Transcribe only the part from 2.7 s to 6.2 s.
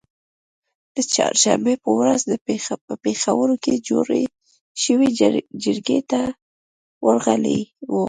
په پیښور کې جوړی شوې جرګې